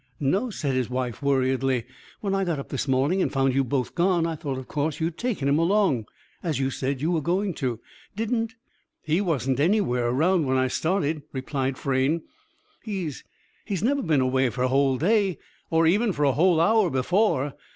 "No," 0.19 0.49
said 0.49 0.73
his 0.73 0.89
wife, 0.89 1.21
worriedly. 1.21 1.85
"When 2.21 2.33
I 2.33 2.43
got 2.43 2.57
up 2.57 2.69
this 2.69 2.87
morning 2.87 3.21
and 3.21 3.31
found 3.31 3.53
you 3.53 3.63
both 3.63 3.93
gone, 3.93 4.25
I 4.25 4.35
thought 4.35 4.57
of 4.57 4.67
course 4.67 4.99
you'd 4.99 5.15
taken 5.15 5.47
him 5.47 5.59
along, 5.59 6.07
as 6.41 6.59
you 6.59 6.71
said 6.71 7.01
you 7.01 7.11
were 7.11 7.21
going 7.21 7.53
to. 7.61 7.79
Didn't" 8.15 8.55
"He 9.13 9.21
wasn't 9.21 9.59
anywhere 9.59 10.07
around 10.07 10.47
when 10.47 10.57
I 10.57 10.69
started," 10.69 11.21
replied 11.33 11.77
Frayne. 11.77 12.23
"He's 12.83 13.23
he's 13.63 13.83
never 13.83 14.01
been 14.01 14.21
away 14.21 14.49
for 14.49 14.63
a 14.63 14.69
whole 14.69 14.97
day, 14.97 15.37
or 15.69 15.85
even 15.85 16.13
for 16.13 16.23
a 16.25 16.31
whole 16.33 16.59
hour, 16.59 16.89
before. 16.89 17.53